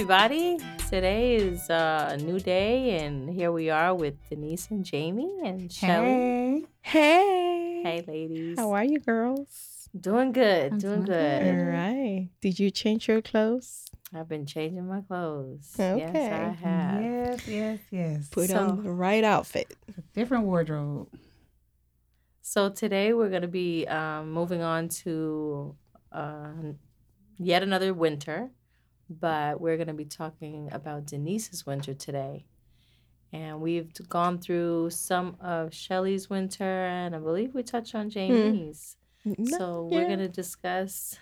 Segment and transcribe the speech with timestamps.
[0.00, 0.56] everybody.
[0.88, 5.70] Today is uh, a new day, and here we are with Denise and Jamie and
[5.70, 6.64] Shelly.
[6.80, 7.82] Hey.
[7.82, 7.82] Hey.
[7.84, 8.58] Hey, ladies.
[8.58, 9.90] How are you, girls?
[10.00, 10.72] Doing good.
[10.72, 11.48] I'm doing doing good.
[11.48, 12.30] All right.
[12.40, 13.90] Did you change your clothes?
[14.14, 15.70] I've been changing my clothes.
[15.78, 15.98] Okay.
[15.98, 17.02] Yes, I have.
[17.02, 18.28] Yes, yes, yes.
[18.30, 19.76] Put So- on the right outfit.
[20.14, 21.08] Different wardrobe.
[22.40, 25.76] So today we're going to be um, moving on to
[26.10, 26.52] uh,
[27.38, 28.48] yet another winter,
[29.10, 32.46] but we're going to be talking about Denise's winter today.
[33.32, 38.96] And we've gone through some of Shelly's winter, and I believe we touched on Jamie's.
[39.24, 41.16] No, So we're going to discuss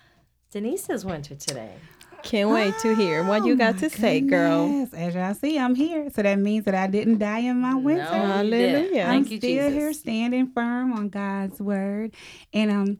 [0.50, 1.74] Denise's winter today.
[2.22, 4.66] Can't wait to hear what you Oh, got my to say, girl.
[4.68, 4.92] goodness.
[4.94, 6.10] As y'all see, I'm here.
[6.10, 8.02] So that means that I didn't die in my winter.
[8.04, 8.74] No, you didn't.
[8.76, 9.02] Hallelujah.
[9.04, 9.72] I'm you, still Jesus.
[9.72, 12.14] here standing firm on God's word.
[12.52, 12.98] And um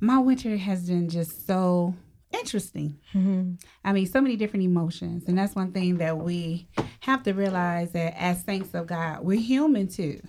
[0.00, 1.94] my winter has been just so
[2.32, 2.98] interesting.
[3.12, 3.60] Mhm.
[3.84, 5.24] I mean, so many different emotions.
[5.26, 6.68] And that's one thing that we
[7.00, 10.20] have to realize that as saints of God, we're human too.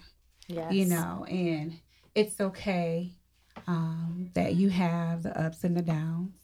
[0.47, 0.73] Yes.
[0.73, 1.79] you know, and
[2.13, 3.13] it's okay
[3.67, 6.35] um, that you have the ups and the downs.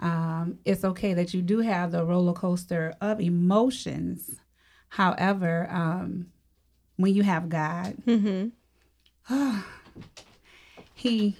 [0.00, 4.38] Um, it's okay that you do have the roller coaster of emotions.
[4.88, 6.26] However, um,
[6.96, 8.52] when you have God, Mhm.
[10.94, 11.36] He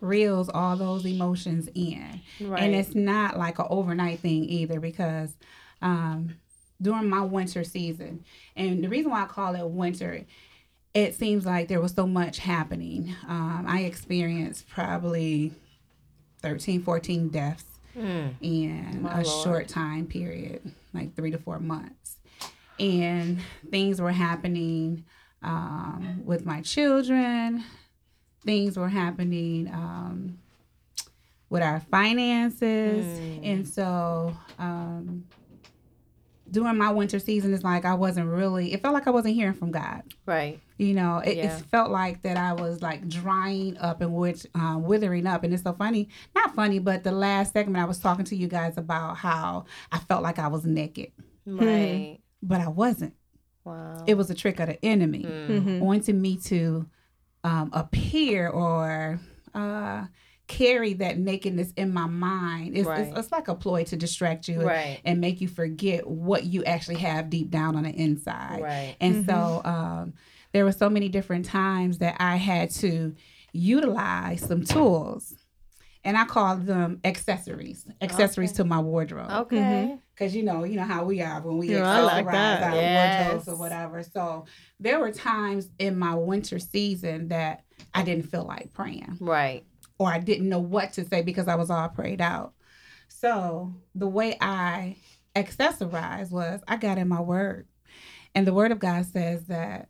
[0.00, 2.20] reels all those emotions in.
[2.40, 2.62] Right.
[2.62, 5.36] And it's not like an overnight thing either because
[5.82, 6.36] um,
[6.80, 8.24] during my winter season,
[8.56, 10.24] and the reason why I call it winter,
[10.94, 13.14] it seems like there was so much happening.
[13.28, 15.52] Um, I experienced probably
[16.42, 17.64] 13, 14 deaths
[17.96, 18.34] Mm.
[18.40, 19.44] in My a Lord.
[19.44, 22.16] short time period, like three to four months.
[22.80, 23.38] And
[23.70, 25.04] things were happening
[25.44, 27.62] um, with my children.
[28.44, 30.38] Things were happening um,
[31.50, 33.06] with our finances.
[33.18, 33.40] Mm.
[33.42, 35.24] And so um,
[36.50, 39.54] during my winter season, it's like I wasn't really, it felt like I wasn't hearing
[39.54, 40.02] from God.
[40.26, 40.60] Right.
[40.76, 41.56] You know, it, Yeah.
[41.56, 45.42] it felt like that I was like drying up and which, uh, withering up.
[45.44, 48.48] And it's so funny, not funny, but the last segment I was talking to you
[48.48, 51.12] guys about how I felt like I was naked,
[51.46, 52.18] Right.
[52.42, 53.14] but I wasn't.
[53.64, 54.04] Wow.
[54.06, 55.48] It was a trick of the enemy Mm.
[55.48, 55.80] Mhm.
[55.80, 56.86] wanting me to
[57.44, 59.20] um, appear or
[59.54, 60.06] uh,
[60.46, 62.76] carry that nakedness in my mind.
[62.76, 63.00] It's, Right.
[63.06, 65.00] it's, it's like a ploy to distract you Right.
[65.04, 68.62] and make you forget what you actually have deep down on the inside.
[68.62, 68.96] Right.
[69.00, 70.14] And so um,
[70.52, 73.14] there were so many different times that I had to
[73.52, 75.34] utilize some tools.
[76.06, 78.56] And I call them accessories, accessories Okay.
[78.58, 79.30] to my wardrobe.
[79.30, 79.98] Okay.
[80.16, 82.62] Cause you know, you know how we are when we Yeah, accessorize I like that.
[82.62, 83.18] our Yes.
[83.18, 84.02] wardrobes or whatever.
[84.04, 84.44] So
[84.78, 89.64] there were times in my winter season that I didn't feel like praying Right.
[89.98, 92.52] or I didn't know what to say because I was all prayed out.
[93.08, 94.96] So the way I
[95.34, 97.66] accessorized was I got in my word.
[98.36, 99.88] And the word of God says that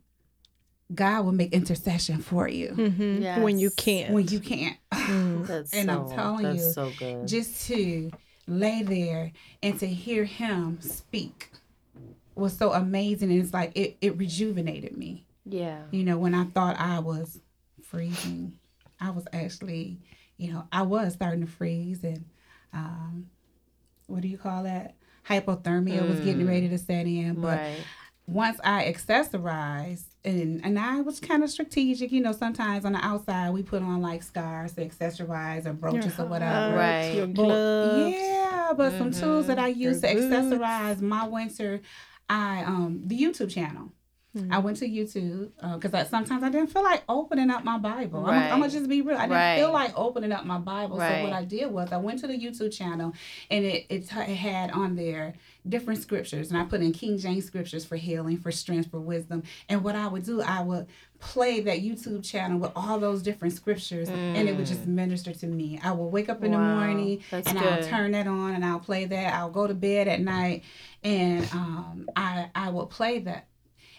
[0.94, 3.42] God will make intercession for you Mhm.
[3.42, 4.12] When you can't.
[4.12, 4.76] when you can't.
[4.92, 5.46] Mm.
[5.46, 7.26] That's And so, I'm telling that's you, so good.
[7.28, 8.10] Just to
[8.46, 9.32] lay there
[9.62, 11.50] and to hear him speak
[12.34, 13.30] was so amazing.
[13.30, 15.26] And it's like it, it rejuvenated me.
[15.44, 15.82] yeah.
[15.90, 17.40] You know, when I thought I was
[17.82, 18.58] freezing,
[19.00, 19.98] I was actually,
[20.36, 22.24] you know, I was starting to freeze and
[22.72, 23.30] um
[24.06, 24.94] what do you call that?
[25.28, 26.48] Hypothermia was getting Mm.
[26.48, 27.36] ready to set in.
[27.36, 27.84] But Right.
[28.26, 33.04] once I accessorized and and I was kind of strategic, you know, sometimes on the
[33.04, 36.76] outside we put on like scarves to accessorize or brooches or whatever.
[36.76, 37.14] Right.
[37.16, 40.34] Your But- yeah, but some tools that I use to Your boots.
[40.34, 41.80] accessorize my winter,
[42.28, 43.92] I um the YouTube channel.
[44.50, 48.26] I went to YouTube because I sometimes I didn't feel like opening up my Bible.
[48.26, 49.16] I'm, I'm gonna just be real.
[49.16, 49.58] I didn't Right.
[49.58, 50.96] feel like opening up my Bible.
[50.98, 53.12] So what I did was I went to the YouTube channel
[53.50, 55.34] and it, it, t- it had on there
[55.68, 59.44] different scriptures and I put in King James scriptures for healing, for strength, for wisdom.
[59.68, 60.86] And what I would do, I would
[61.20, 65.46] play that YouTube channel with all those different scriptures and it would just minister to
[65.46, 65.78] me.
[65.82, 68.80] I will wake up in the morning That's and I'll turn that on and I'll
[68.80, 69.32] play that.
[69.34, 70.64] I'll go to bed at night
[71.02, 73.46] and um, I I will play that.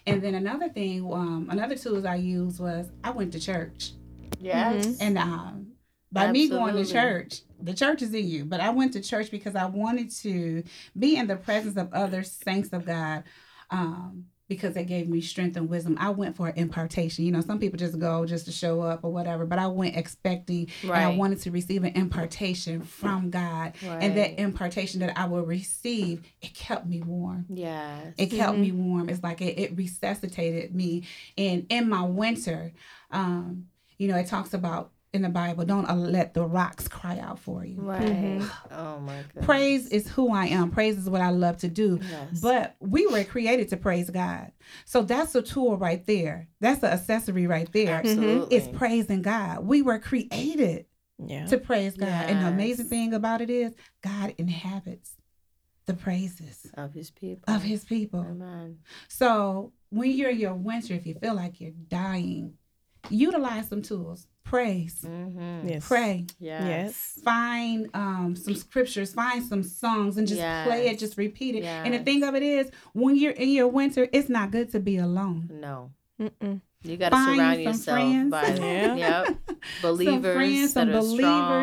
[0.06, 3.92] And then another thing, um, another tools I used was I went to church.
[4.38, 4.98] Yes.
[5.00, 5.72] And um,
[6.12, 9.30] by me going to church, the church is in you, but I went to church
[9.30, 10.62] because I wanted to
[10.98, 13.24] be in the presence of other saints of God.
[13.70, 15.96] Um, because they gave me strength and wisdom.
[15.98, 17.24] I went for an impartation.
[17.24, 19.96] You know, some people just go just to show up or whatever, but I went
[19.96, 23.74] expecting and I wanted to receive an impartation from God.
[23.84, 24.02] Right.
[24.02, 27.46] And that impartation that I will receive, it kept me warm.
[27.48, 27.98] Yeah.
[28.16, 29.08] It kept me warm.
[29.08, 31.04] It's like it, it resuscitated me.
[31.36, 32.72] And in my winter,
[33.10, 33.66] um,
[33.98, 37.40] you know, it talks about in the Bible, don't uh, let the rocks cry out
[37.40, 37.80] for you.
[37.80, 38.40] Right.
[38.70, 39.44] Oh my goodness.
[39.44, 40.70] Praise is who I am.
[40.70, 41.98] Praise is what I love to do.
[42.08, 42.40] Yes.
[42.40, 44.52] But we were created to praise God.
[44.84, 46.48] So that's a tool right there.
[46.60, 47.96] That's an accessory right there.
[47.96, 48.56] Absolutely.
[48.56, 49.66] It's praising God.
[49.66, 50.86] We were created
[51.18, 51.46] Yeah.
[51.46, 52.08] to praise God.
[52.30, 55.16] And the amazing thing about it is God inhabits
[55.86, 57.54] the praises of his people.
[57.54, 58.20] of his people.
[58.20, 58.78] Amen.
[59.08, 62.54] So when you're your winter, if you feel like you're dying,
[63.08, 64.26] utilize some tools.
[64.46, 65.02] Praise.
[65.04, 65.68] Mm-hmm.
[65.68, 65.86] Yes.
[65.86, 66.24] Pray.
[66.38, 66.62] Yes.
[66.66, 67.20] Yes.
[67.24, 71.64] Find um, some scriptures, find some songs, and just play it, just repeat it.
[71.64, 74.80] And the thing of it is, when you're in your winter, it's not good to
[74.80, 75.50] be alone.
[75.52, 75.90] No.
[76.20, 76.60] Mm-mm.
[76.84, 78.30] You got to Find surround some yourself friends.
[78.30, 78.94] by Yeah.
[78.94, 79.36] yep,
[79.82, 81.18] believers, some friends, some that believers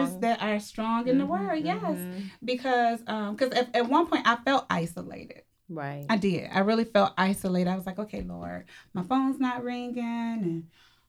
[0.09, 0.19] strong.
[0.19, 1.55] that are strong in the Mhm, word.
[1.63, 2.23] Yes, mhm.
[2.43, 5.43] because um, because at, at one point I felt isolated.
[5.69, 6.05] Right.
[6.09, 6.49] I did.
[6.53, 7.69] I really felt isolated.
[7.69, 9.97] I was like, okay, Lord, my phone's not ringing.
[10.03, 10.63] And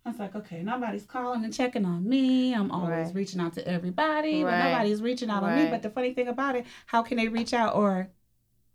[0.06, 2.54] I was like, okay, nobody's calling and checking on me.
[2.54, 3.14] I'm always Right.
[3.14, 5.70] reaching out to everybody, but nobody's reaching out on me.
[5.70, 8.08] But the funny thing about it, how can they reach out or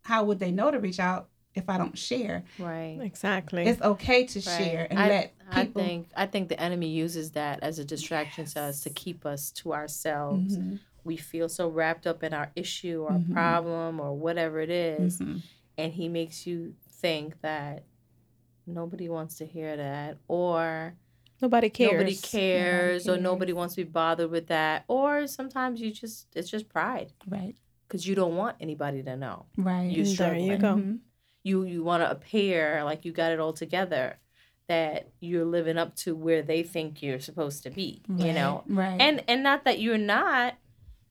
[0.02, 2.46] how would they know to reach out if I don't share?
[2.58, 3.00] right.
[3.02, 3.64] Exactly.
[3.64, 4.44] It's okay to Right.
[4.58, 8.46] share and I, let I think I think the enemy uses that as a distraction
[8.46, 10.58] to us to keep us to ourselves.
[10.58, 13.32] Mhm, We feel so wrapped up in our issue or Mhm.
[13.34, 15.42] problem or whatever it is, mhm.
[15.78, 17.84] and he makes you think that
[18.68, 20.96] nobody wants to hear that or
[21.42, 21.92] Nobody cares.
[21.94, 23.24] nobody cares or cares.
[23.24, 27.56] nobody wants to be bothered with that or sometimes you just it's just pride Right,
[27.88, 29.90] because you don't want anybody to know right.
[29.90, 30.76] you There you go.
[30.76, 31.00] Mhm.
[31.44, 34.18] you you want to appear like you got it all together
[34.68, 39.00] that you're living up to where they think you're supposed to be you know right.
[39.02, 40.56] and and not that you're not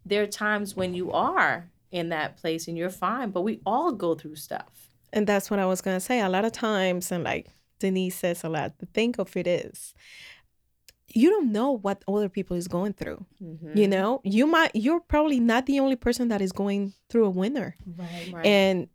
[0.06, 3.92] there are times when you are in that place and you're fine but we all
[3.92, 6.20] go through stuff And that's what I was gonna say.
[6.20, 7.46] A lot of times, and like
[7.78, 9.94] Denise says a lot, the thing of it is,
[11.08, 13.25] you don't know what other people is going through.
[13.42, 13.76] Mhm.
[13.76, 17.30] You know, you might you're probably not the only person that is going through a
[17.30, 18.30] winter, right.
[18.32, 18.88] right and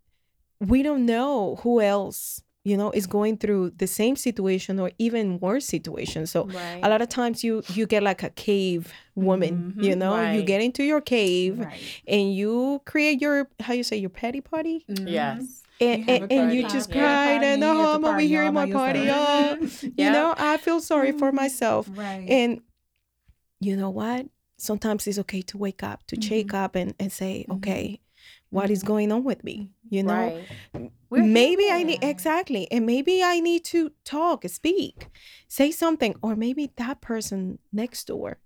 [0.59, 5.39] we don't know who else you know is going through the same situation or even
[5.39, 6.27] worse situation.
[6.27, 9.83] So right a lot of times you you get like a cave woman, Mhm.
[9.83, 11.81] you know, you get into your cave Right.
[12.07, 14.85] and you create your how you say your petty party.
[14.87, 15.09] Mhm.
[15.11, 16.99] yes and, You and, and you just Yeah.
[16.99, 20.11] cried Party, and to i'm over here in my party oh you Yeah.
[20.11, 21.35] know i feel sorry for Mhm.
[21.35, 22.25] myself Right.
[22.29, 22.61] and
[23.59, 24.27] you know what
[24.57, 26.63] sometimes it's okay to wake up to shake Mm-hmm.
[26.63, 27.55] up and, and say Mhm.
[27.57, 27.99] okay
[28.49, 28.87] what is Mhm.
[28.87, 30.47] going on with me you know right
[31.11, 35.09] maybe i need exactly and maybe i need to talk speak
[35.47, 38.39] say something or maybe that person next door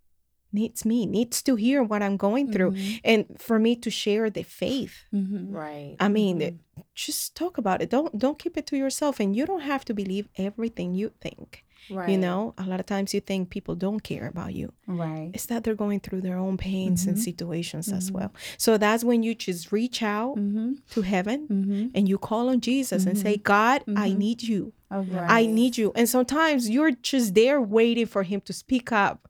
[0.51, 2.99] needs me needs to hear what i'm going through Mhm.
[3.03, 5.51] and for me to share the faith Mhm.
[5.53, 6.57] right I mean, Mhm.
[6.93, 7.89] just talk about it.
[7.89, 11.63] Don't don't keep it to yourself, and you don't have to believe everything you think.
[11.89, 14.67] right You know, a lot of times you think people don't care about you.
[14.87, 15.31] Right.
[15.35, 17.23] It's that they're going through their own pains and Mhm.
[17.29, 18.15] situations as Mhm.
[18.17, 18.31] well.
[18.57, 20.69] So that's when you just reach out Mm-hmm.
[20.93, 21.83] to heaven Mm-hmm.
[21.95, 24.73] and you call on Jesus and say, God, I need you.
[24.89, 25.29] Right.
[25.29, 25.91] I need you.
[25.95, 29.27] And sometimes you're just there waiting for him to speak up,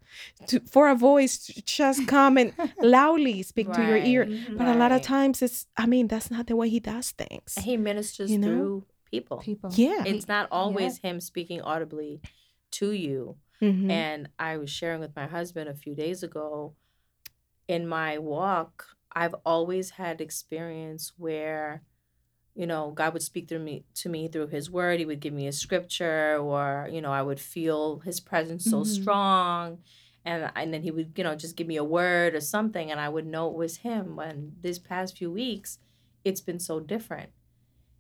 [0.48, 4.26] to for a voice to just come and loudly speak to your ear.
[4.58, 7.54] But a lot of times it's I mean, that's not the way he does things.
[7.58, 8.48] And he ministers You know?
[8.48, 9.70] through people People.
[9.74, 10.04] Yeah.
[10.06, 12.22] it's not always him speaking audibly
[12.72, 13.90] to you Mhm.
[13.90, 16.76] And I was sharing with my husband a few days ago
[17.68, 21.82] in my walk, I've always had experience where,
[22.58, 25.00] you know, God would speak through me to me through his word.
[25.00, 28.82] He would give me a scripture or, you know, I would feel his presence so
[28.82, 28.88] Mhm.
[28.88, 29.84] strong.
[30.26, 33.00] And, and then he would, you know, just give me a word or something and
[33.00, 34.16] I would know it was him.
[34.18, 35.80] When this past few weeks,
[36.26, 37.30] it's been so different.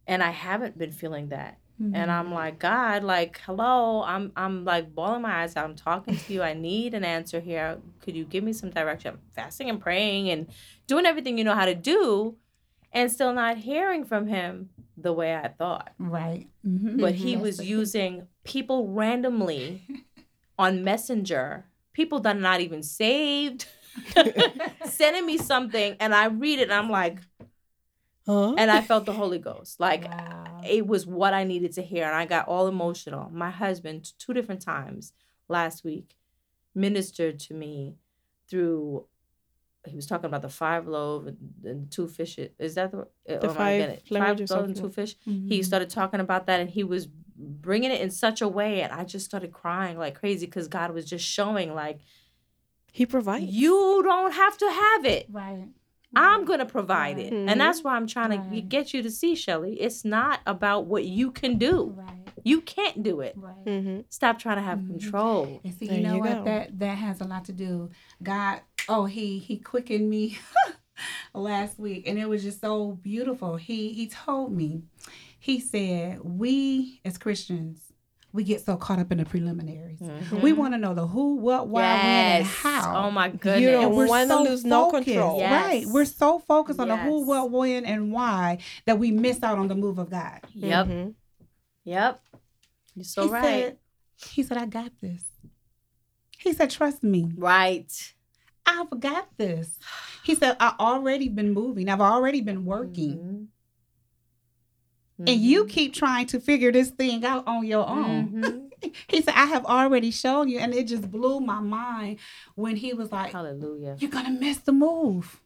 [0.05, 1.59] And I haven't been feeling that
[1.93, 2.19] and Mm-hmm.
[2.19, 5.65] I'm like, God, like, hello, I'm I'm like bawling my eyes out.
[5.65, 6.41] I'm talking to you.
[6.41, 7.77] I need an answer here.
[8.01, 9.13] Could you give me some direction?
[9.13, 10.47] I'm fasting and praying and
[10.87, 12.35] doing everything you know how to do,
[12.97, 15.93] and still not hearing from him the way I thought.
[15.99, 16.47] Right.
[16.65, 16.99] Mm-hmm.
[16.99, 19.83] But he That's was using people randomly
[20.57, 23.67] on Messenger, people that are not even saved,
[24.85, 27.19] sending me something, and I read it, and I'm like,
[28.25, 28.55] Huh?
[28.57, 30.61] and I felt the Holy Ghost, like Wow.
[30.67, 32.05] it was what I needed to hear.
[32.05, 33.29] And I got all emotional.
[33.29, 35.13] My husband, two different times
[35.47, 36.17] last week,
[36.73, 37.95] ministered to me
[38.49, 39.05] through.
[39.89, 42.49] He was talking about the five loaves and, and two fishes.
[42.59, 45.15] Is that the, The or am I five getting five loaves and two fish?
[45.27, 45.47] Mm-hmm.
[45.49, 47.07] He started talking about that, and he was
[47.39, 50.91] bringing it in such a way, and I just started crying like crazy because God
[50.91, 51.99] was just showing like
[52.91, 53.45] He provides.
[53.45, 55.27] you don't have to have it.
[55.31, 55.67] Right.
[56.15, 57.25] I'm gonna provide Right.
[57.27, 59.79] it, and that's why I'm trying to get you to see, Shelly.
[59.79, 61.93] It's not about what you can do.
[61.95, 62.26] Right.
[62.47, 63.33] You can't do it.
[63.35, 63.65] Right.
[63.65, 63.99] Mm-hmm.
[64.09, 64.87] Stop trying to have Mhm.
[64.87, 65.59] control.
[65.63, 66.37] And see, There you know you what?
[66.39, 66.43] go.
[66.45, 67.89] That that has a lot to do.
[68.23, 70.37] God, oh, he he quickened me
[71.33, 73.55] last week, and it was just so beautiful.
[73.57, 74.83] He he told me,
[75.39, 77.81] he said, we as Christians,
[78.33, 79.99] we get so caught up in the preliminaries.
[79.99, 80.41] Mhm.
[80.41, 82.05] We want to know the who, what, why, when,
[82.37, 83.07] and how.
[83.07, 83.61] Oh my goodness.
[83.61, 85.39] You don't we're wanna so lose no focused, control.
[85.39, 85.51] Yes.
[85.65, 85.85] Right.
[85.87, 89.67] We're so focused on the who, what, when, and why that we miss out on
[89.67, 90.39] the move of God.
[90.53, 90.87] Yep.
[91.87, 91.89] Mm-hmm.
[91.89, 92.19] Yep.
[92.95, 93.43] You're so he right.
[93.43, 93.77] Said,
[94.29, 95.23] he said, I got this.
[96.37, 97.31] He said, trust me.
[97.37, 98.13] right.
[98.69, 99.79] I've got this.
[100.25, 101.87] He said, I already been moving.
[101.87, 103.47] I've already been working.
[105.19, 105.27] Mhm.
[105.27, 105.69] And you Mhm.
[105.69, 108.29] keep trying to figure this thing out on your own.
[108.31, 108.63] Mhm.
[109.09, 110.59] He said, I have already shown you.
[110.59, 112.19] And it just blew my mind
[112.55, 113.95] when he was like, Hallelujah.
[113.99, 115.41] You're going to miss the move.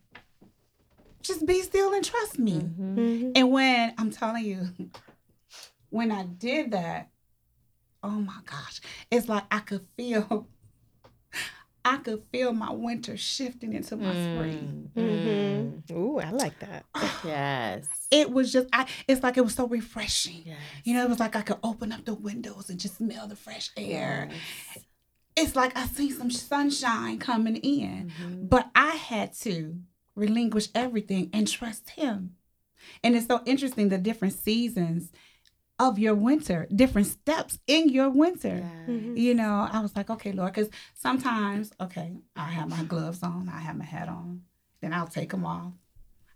[1.22, 2.54] Just be still and trust me.
[2.60, 2.96] Mhm.
[2.96, 3.32] Mm-hmm.
[3.36, 4.68] And when I'm telling you,
[5.92, 7.10] when I did that,
[8.04, 8.82] oh my gosh,
[9.12, 10.48] it's like I could feel,
[11.86, 14.92] I could feel my winter shifting into my spring.
[14.96, 15.82] Mm, mm.
[15.84, 15.98] Mm-hmm.
[15.98, 16.86] Ooh, I like that.
[17.24, 17.86] Yes.
[18.10, 18.88] It was just, I.
[19.08, 20.42] It's like it was so refreshing.
[20.46, 20.58] Yes.
[20.84, 23.36] You know, it was like I could open up the windows and just smell the
[23.36, 24.28] fresh air.
[24.32, 24.86] Yes.
[25.36, 28.50] It's like I see some sunshine coming in, Mhm.
[28.50, 29.80] but I had to
[30.16, 32.36] relinquish everything and trust Him.
[33.04, 35.12] And it's so interesting the different seasons
[35.86, 38.58] of your winter, different steps in your winter.
[38.64, 38.90] Yes.
[38.90, 39.18] Mhm.
[39.26, 43.50] You know, I was like, okay, Lord, because sometimes, okay, I have my gloves on,
[43.50, 44.44] I have my hat on,
[44.82, 45.74] then I'll take them off.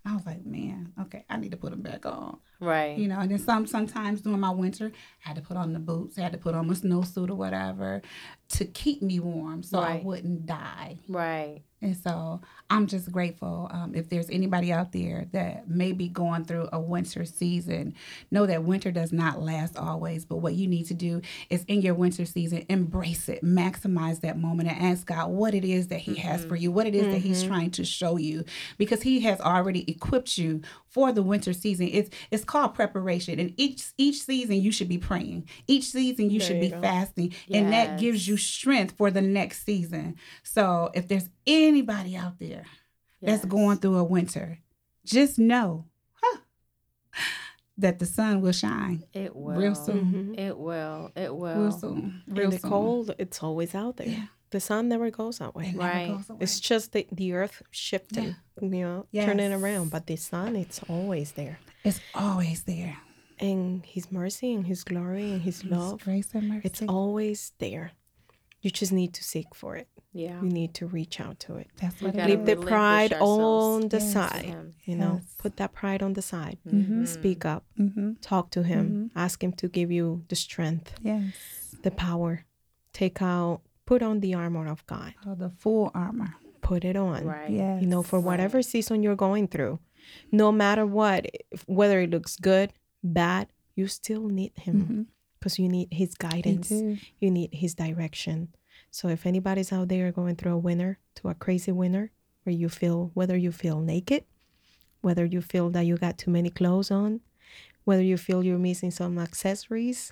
[0.04, 2.40] I was like, man, okay, I need to put them back on.
[2.60, 2.98] Right.
[2.98, 4.92] You know, and then some sometimes during my winter,
[5.26, 7.36] I had to put on the boots, I had to put on my snowsuit or
[7.36, 8.02] whatever
[8.48, 11.00] to keep me warm so I wouldn't die.
[11.08, 11.62] Right.
[11.82, 13.70] And so I'm just grateful.
[13.72, 17.94] Um, if there's anybody out there that may be going through a winter season,
[18.32, 20.26] know that winter does not last always.
[20.26, 24.40] But what you need to do is in your winter season, embrace it, maximize that
[24.40, 27.06] moment, and ask God what it is that He has for you, what it is
[27.14, 28.46] that He's trying to show you,
[28.78, 31.90] because He has already equipped you for the winter season.
[31.92, 35.48] It's it's called preparation, and each each season you should be praying.
[35.68, 36.82] Each season you There should you be go.
[36.82, 40.16] fasting, and that gives you strength for the next season.
[40.44, 42.64] So if there's anybody out there
[43.22, 44.60] that's going through a winter,
[45.06, 45.86] just know
[46.22, 46.38] huh,
[47.78, 49.56] that the sun will shine It will.
[49.58, 50.36] real soon.
[50.36, 50.40] Mhm.
[50.40, 51.12] It will.
[51.16, 51.60] It will.
[51.64, 52.22] Real soon.
[52.28, 52.70] Real In the soon.
[52.70, 54.08] cold, it's always out there.
[54.08, 54.26] Yeah.
[54.52, 55.68] The sun never goes away.
[55.70, 56.08] It never Right.
[56.08, 56.40] goes away.
[56.42, 61.34] It's just the, the earth shifting, you know, turning around, but the sun, it's always
[61.34, 61.60] there.
[61.84, 62.98] It's always there.
[63.40, 66.62] And His mercy and His glory and His His love, grace and mercy.
[66.68, 67.92] it's always there.
[68.62, 69.88] You just need to seek for it.
[70.14, 70.42] Yeah.
[70.42, 71.68] You need to reach out to it.
[71.82, 74.14] That's what Leave the pride on the Yes.
[74.14, 74.46] side.
[74.46, 74.74] Him.
[74.86, 75.36] You know, Yes.
[75.38, 76.58] put that pride on the side.
[76.66, 77.06] Mhm.
[77.08, 77.66] Speak up.
[77.78, 78.14] Mm-hmm.
[78.22, 79.12] Talk to Him.
[79.16, 81.34] Ask Him to give you the strength, Yes.
[81.84, 82.46] the power.
[82.94, 85.14] Take out, put on the armor of God.
[85.26, 86.36] Oh, the full armor.
[86.62, 87.24] Put it on.
[87.26, 87.50] Right.
[87.52, 87.82] Yes.
[87.82, 88.26] you know, for Right.
[88.26, 89.80] whatever season you're going through,
[90.32, 92.74] no matter what, if- whether it looks good,
[93.04, 95.02] bad, you still need Him mm-hmm.
[95.38, 98.50] because you need His guidance, you need His direction.
[98.90, 102.12] So if anybody's out there going through a winter, to a crazy winter,
[102.44, 104.24] where you feel whether you feel naked,
[105.02, 107.22] whether you feel that you got too many clothes on,
[107.84, 110.12] whether you feel you're missing some accessories,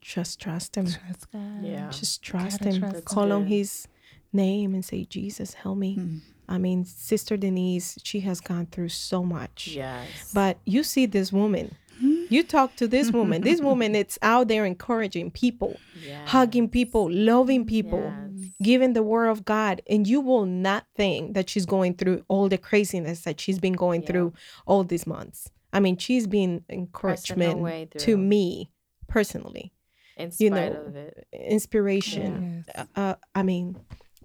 [0.00, 0.86] just trust Him.
[0.86, 1.62] Trust God.
[1.64, 1.90] Yeah.
[1.90, 2.80] Just trust Gotta Him.
[2.80, 3.86] trust Call on His
[4.32, 5.96] name and say, Jesus, help me.
[5.96, 6.20] Mm.
[6.48, 9.68] I mean, Sister Denise, she has gone through so much.
[9.68, 10.32] Yes.
[10.34, 11.76] But you see this woman.
[12.30, 13.42] You talk to this woman.
[13.50, 16.28] this woman, it's out there encouraging people, yes.
[16.28, 18.50] hugging people, loving people, Yes.
[18.62, 19.82] giving the word of God.
[19.88, 23.74] And you will not think that she's going through all the craziness that she's been
[23.74, 24.06] going Yeah.
[24.08, 24.32] through
[24.66, 25.50] all these months.
[25.72, 28.70] I mean, she's been encouragement to me
[29.08, 29.72] personally,
[30.20, 31.26] in spite you know, of it.
[31.32, 32.64] inspiration.
[32.74, 32.86] Yes.
[32.96, 33.76] Uh, I mean,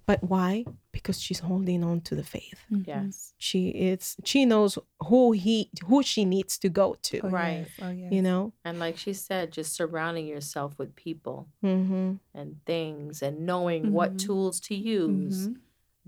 [0.06, 0.64] but why?
[0.92, 2.60] Because she's holding on to the faith.
[2.70, 2.86] Mhm.
[2.86, 3.34] Yes.
[3.38, 7.66] she is she knows who he who she needs to go to Oh, Right.
[7.66, 7.70] yes.
[7.82, 8.12] Oh, yes.
[8.12, 12.14] you know And like she said, just surrounding yourself with people mm-hmm.
[12.34, 14.18] and things and knowing what Mhm.
[14.26, 15.48] tools to use.
[15.48, 15.56] Mhm.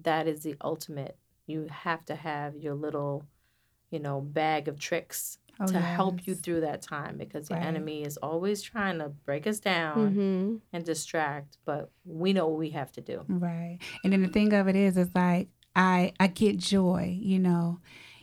[0.08, 1.16] That is the ultimate.
[1.46, 3.24] You have to have your little,
[3.90, 8.04] you know, bag of tricks Oh, to help you through that time because the enemy
[8.04, 10.56] is always trying to break us down Mm-hmm.
[10.72, 11.58] and distract.
[11.64, 13.24] But we know what we have to do.
[13.28, 13.78] Right.
[14.04, 17.18] And then the thing of it is, it's like I I get joy.
[17.20, 17.80] You know,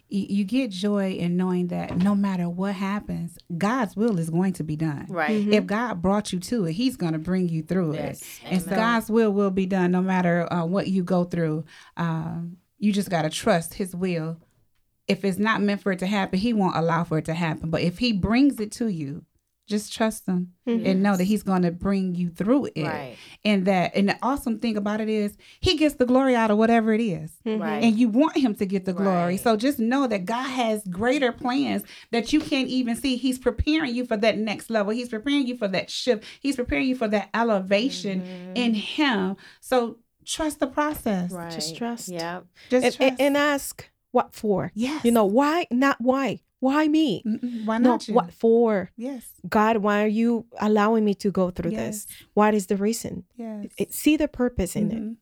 [0.08, 4.64] you get joy in knowing that no matter what happens, God's will is going to
[4.64, 5.08] be done.
[5.10, 5.46] Right.
[5.46, 5.52] Mhm.
[5.54, 7.98] If God brought you to it, He's going to bring you through it.
[7.98, 8.40] Yes.
[8.46, 8.76] And Amen.
[8.80, 11.66] God's will will be done no matter uh, what you go through.
[11.98, 14.38] Um, you just got to trust His will.
[15.08, 17.70] If it's not meant for it to happen, He won't allow for it to happen.
[17.70, 19.26] But if He brings it to you,
[19.68, 20.86] Just trust him Mhm.
[20.86, 22.84] and know that he's going to bring you through it.
[22.86, 23.16] Right.
[23.44, 26.60] And that, and the awesome thing about it is, he gets the glory out of
[26.60, 27.32] whatever it is.
[27.44, 27.62] Mhm.
[27.62, 27.84] Right.
[27.84, 29.10] And you want him to get the glory.
[29.34, 29.40] Right.
[29.40, 31.82] So just know that God has greater plans
[32.12, 33.16] that you can't even see.
[33.16, 34.94] He's preparing you for that next level.
[34.94, 36.24] He's preparing you for that shift.
[36.40, 38.52] He's preparing you for that elevation Mhm.
[38.54, 39.36] in him.
[39.62, 41.32] So trust the process.
[41.32, 41.52] Right.
[41.52, 42.10] Just trust.
[42.10, 42.42] Yeah.
[42.70, 43.02] Just And, trust.
[43.02, 44.72] and, and ask what for.
[44.74, 45.04] yes.
[45.06, 45.68] You know, why?
[45.72, 46.40] Not why.
[46.62, 47.22] Why me?
[47.66, 48.16] Why No, not you?
[48.16, 48.90] what for?
[48.98, 49.24] Yes.
[49.48, 52.06] God, why are you allowing me to go through Yes.
[52.06, 52.08] this?
[52.34, 53.26] What is the reason?
[53.38, 53.68] Yes.
[53.78, 55.04] It, see the purpose in it.
[55.04, 55.16] Mhm.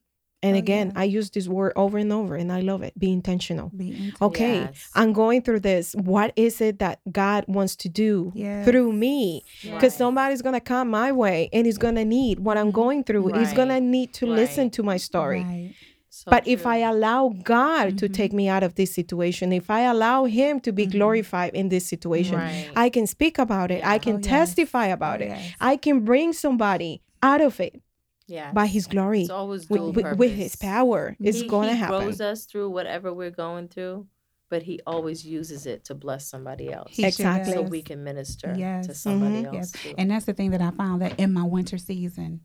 [0.46, 1.02] And Oh, again, yeah.
[1.02, 2.94] I use this word over and over and I love it.
[3.00, 3.72] Be intentional.
[3.76, 4.90] Be into Okay, Yes.
[4.94, 5.96] I'm going through this.
[5.96, 8.66] What is it that God wants to do Yes.
[8.68, 9.44] through me?
[9.64, 10.04] Because Right.
[10.04, 13.26] somebody's going to come my way and he's going to need what I'm going through.
[13.40, 15.44] He's going to need to listen to my story.
[16.14, 16.20] Right.
[16.26, 16.66] So But if.
[16.66, 18.14] I allow God to Mhm.
[18.14, 20.92] take me out of this situation, if I allow Him to be Mhm.
[20.92, 22.70] glorified in this situation, Right.
[22.76, 23.84] I can speak about it.
[23.86, 24.28] I can Oh, yes.
[24.28, 25.30] testify about Oh, it.
[25.30, 25.52] yes.
[25.60, 27.82] I can bring somebody out of it
[28.28, 28.54] yes.
[28.54, 29.22] by His glory.
[29.22, 31.16] It's always With, dual with, with His power.
[31.20, 32.04] It's he, going to he happen.
[32.04, 34.06] grows us through whatever we're going through,
[34.52, 36.90] but he always uses it to bless somebody else.
[36.92, 37.54] He sure Exactly.
[37.54, 38.86] so we can minister Yes.
[38.88, 39.46] to somebody Mhm.
[39.48, 39.72] else Yes.
[39.72, 39.96] too.
[39.98, 42.42] And that's the thing that I found that in my winter season,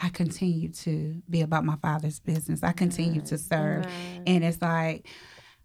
[0.00, 2.62] I continue to be about my father's business.
[2.62, 3.86] I continue to serve.
[4.26, 5.06] And it's like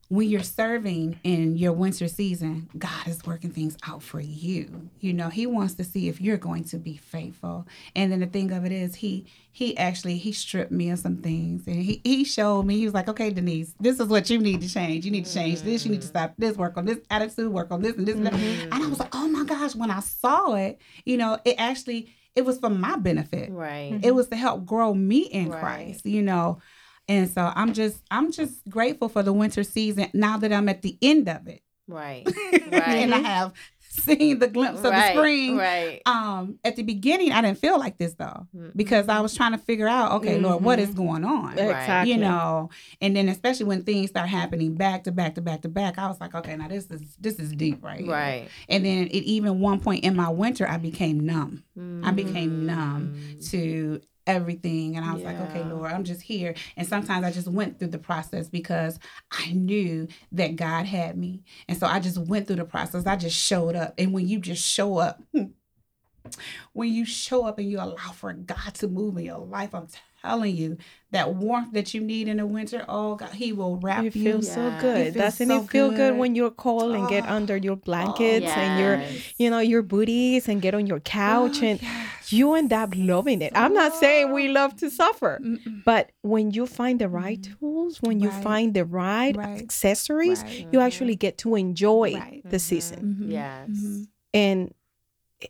[0.07, 4.89] when you're serving in your winter season, God is working things out for you.
[4.99, 7.65] You know, He wants to see if you're going to be faithful.
[7.95, 11.17] And then the thing of it is, He He actually He stripped me of some
[11.17, 12.77] things, and He He showed me.
[12.77, 15.05] He was like, "Okay, Denise, this is what you need to change.
[15.05, 15.85] You need to change this.
[15.85, 16.17] You need to mm-hmm.
[16.17, 16.55] stop this.
[16.55, 17.51] Work on this attitude.
[17.51, 19.01] Work on this and this and that." And I was mm-hmm.
[19.01, 22.69] like, "Oh my gosh!" When I saw it, you know, it actually it was for
[22.69, 23.99] my benefit right.
[24.03, 25.59] it was to help grow me in Right.
[25.61, 26.59] Christ, you know.
[27.07, 30.81] And so I'm just I'm just grateful for the winter season now that I'm at
[30.81, 31.61] the end of it.
[31.87, 32.25] Right.
[32.25, 32.71] Right.
[32.71, 33.53] and I have
[34.01, 35.13] seen the glimpse of right.
[35.13, 35.57] the spring.
[35.57, 36.01] Right.
[36.05, 38.71] Um at the beginning I didn't feel like this though Mm-mm.
[38.75, 41.53] because I was trying to figure out okay, Lord, what is going on?
[41.57, 42.13] Exactly.
[42.13, 42.69] You know,
[43.01, 46.07] and then especially when things start happening back to back to back to back, I
[46.07, 48.11] was like, okay, now this is this is deep right here.
[48.11, 48.49] Right.
[48.69, 51.63] And then it even one point in my winter I became numb.
[52.03, 53.49] I became numb Mm.
[53.51, 56.55] to everything and I was like, okay, Lord, I'm just here.
[56.75, 58.99] And sometimes I just went through the process because
[59.31, 61.43] I knew that God had me.
[61.67, 63.05] And so I just went through the process.
[63.05, 63.93] I just showed up.
[63.97, 65.21] And when you just show up,
[66.73, 69.87] when you show up and you allow for God to move in your life, I'm
[69.87, 70.01] telling
[70.45, 70.77] you
[71.11, 74.23] that warmth that you need in the winter, oh God, He will wrap You you.
[74.23, 74.81] feel so Yeah.
[74.81, 75.07] good.
[75.07, 75.97] It Doesn't so it feel good.
[75.97, 76.17] good.
[76.17, 77.33] when you're cold and get Oh.
[77.35, 79.01] under your blankets and your,
[79.37, 82.33] you know, your booties and get on your couch Oh, and yes.
[82.33, 83.53] you end up loving it.
[83.55, 85.83] I'm not saying we love to suffer, Mm-mm.
[85.85, 87.59] but when you find the right Mhm.
[87.59, 88.43] tools, when you Right.
[88.43, 89.61] find the right, Right.
[89.61, 90.67] accessories, Right.
[90.73, 92.41] you actually get to enjoy Right.
[92.43, 92.61] the Mhm.
[92.69, 93.01] season.
[93.21, 93.31] Mhm.
[93.31, 93.69] Yes.
[93.69, 94.07] Mhm.
[94.33, 94.73] And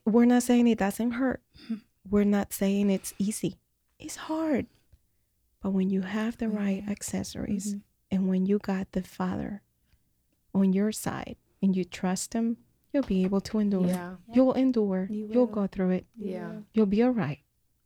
[0.05, 1.41] we're not saying it doesn't hurt.
[1.71, 1.81] Mhm.
[2.07, 3.55] We're not saying it's easy.
[3.99, 4.67] It's hard.
[5.61, 6.91] But when you have the right Yeah.
[6.91, 7.81] accessories Mhm.
[8.11, 9.61] and when you got the Father
[10.53, 12.57] on your side and you trust Him,
[12.93, 13.87] you'll be able to endure.
[13.87, 14.17] Yeah.
[14.33, 15.07] You'll endure.
[15.09, 15.53] You You will will.
[15.53, 16.05] go through it.
[16.15, 16.61] Yeah.
[16.73, 17.39] You'll be all right.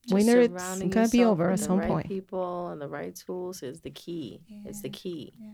[0.10, 2.08] Just Winter, it's gonna be over with at the some right point.
[2.08, 4.42] People and the right tools is the key.
[4.66, 5.52] It's the key Yeah.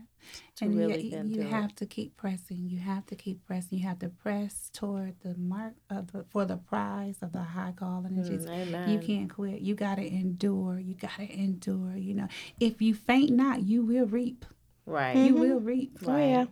[0.56, 1.76] to and really you, get you have it.
[1.76, 2.66] to keep pressing.
[2.68, 3.78] You have to keep pressing.
[3.78, 7.74] You have to press toward the mark of the for the prize of the high
[7.76, 8.16] calling.
[8.16, 8.88] It's Mm, just- amen.
[8.90, 9.60] you can't quit.
[9.60, 10.78] You gotta endure.
[10.78, 11.96] You gotta endure.
[11.96, 14.44] You know, if you faint not, you will reap.
[14.86, 15.16] Right.
[15.16, 15.40] You Mhm.
[15.40, 15.98] will reap.
[16.06, 16.46] Oh, yeah.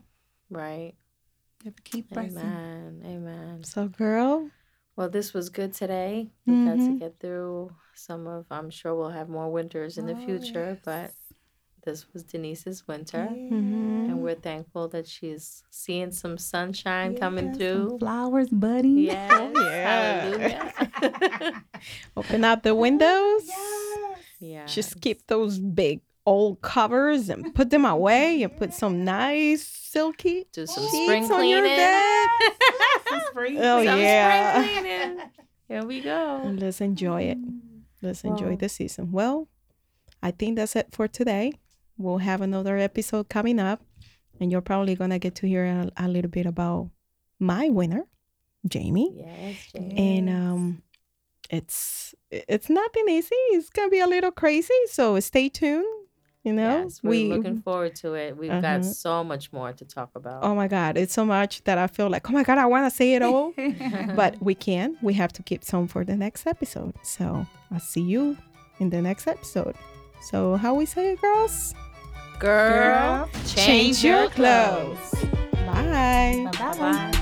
[0.51, 0.95] Right.
[1.63, 2.39] You have to keep pressing.
[2.39, 3.03] Amen.
[3.07, 3.63] Amen.
[3.65, 4.51] So, girl,
[4.97, 6.31] Well, this was good today.
[6.47, 8.47] We got to get through some of.
[8.51, 11.11] I'm sure we'll have more winters in the Oh, future, but
[11.85, 14.09] this was Denise's winter, Mhm.
[14.09, 17.99] and we're thankful that she's seeing some sunshine coming Yes, some through.
[17.99, 18.89] flowers buddy.
[19.11, 19.53] Yes.
[19.57, 20.71] yeah.
[20.71, 21.65] Hallelujah.
[22.17, 23.47] open up the windows.
[23.47, 24.19] Yes.
[24.41, 24.67] yeah.
[24.67, 30.47] Just keep those big old covers and put them away and put some nice silky
[30.53, 31.77] do some spring on your cleaning.
[31.77, 32.29] bed.
[33.09, 34.63] Some spring Oh, Some yeah.
[34.63, 35.19] spring cleaning.
[35.69, 36.41] Here we go.
[36.43, 37.39] And let's enjoy it.
[38.03, 39.13] Let's enjoy Well- the season.
[39.13, 39.49] Well,
[40.23, 41.53] I think that's it for today.
[41.99, 43.83] We'll have another episode coming up,
[44.41, 46.91] and you're probably gonna get to hear a, a little bit about
[47.39, 48.05] my winner,
[48.67, 49.13] Jamie.
[49.15, 50.19] Yes, Jamie.
[50.19, 50.83] And um,
[51.51, 53.37] it's it's nothing easy.
[53.53, 54.75] It's gonna be a little crazy.
[54.91, 56.04] So stay tuned.
[56.45, 58.37] You know, yes, we're looking forward to it.
[58.37, 58.83] We've got Uh-huh.
[58.83, 60.45] so much more to talk about.
[60.45, 62.85] Oh my God, it's so much that I feel like, oh my God, I want
[62.91, 63.55] to say it all.
[64.15, 64.97] but we can.
[65.01, 66.95] We have to keep some for the next episode.
[67.03, 68.37] So I'll see you
[68.79, 69.75] in the next episode.
[70.31, 71.75] So how we say it, girls?
[72.39, 75.15] Girl, Girl, change your clothes.
[75.67, 76.47] Bye.
[76.53, 77.11] Bye bye.
[77.13, 77.21] Bye.